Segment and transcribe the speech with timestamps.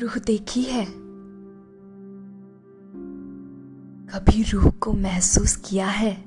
[0.00, 0.84] रूह देखी है।
[4.06, 6.24] कभी रूह को महसूस किया है।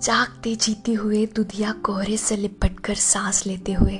[0.00, 3.96] जागते जीते हुए दुधिया कोहरे से लिपट कर सांस लेते हुए।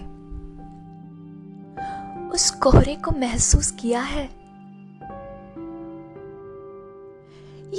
[2.28, 4.24] उस कोहरे को महसूस किया है।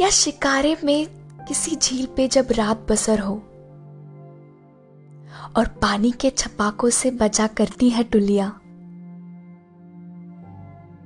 [0.02, 1.08] या शिकारे में
[1.48, 3.44] किसी झील पे जब रात बसर हो
[5.58, 8.60] और पानी के छपाकों से बचा करती है टुलिया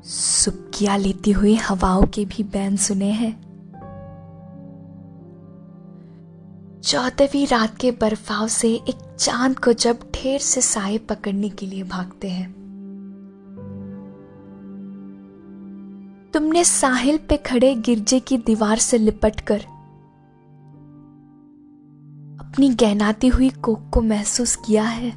[0.03, 3.43] सुबकिया लेती हुई हवाओं के भी बैन सुने हैं।
[6.81, 11.83] चौदहवीं रात के बर्फाव से एक चाँद को जब ढेर से साए पकड़ने के लिए
[11.83, 12.63] भागते हैं।
[16.33, 19.65] तुमने साहिल पे खड़े गिरजे की दीवार से लिपटकर
[22.53, 25.11] अपनी गहनाती हुई कोक को महसूस किया है।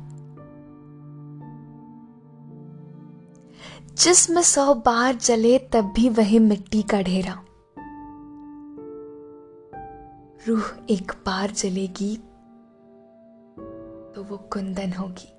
[3.94, 7.44] जिसम सौ बार जले तब भी वही मिट्टी का ढेरा।
[10.48, 12.16] रूह एक बार जलेगी
[14.14, 15.32] तो वो कुंदन होगी।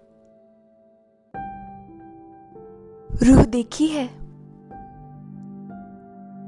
[3.27, 4.07] रूह देखी है?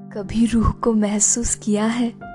[0.10, 2.29] कभी रूह को महसूस किया है?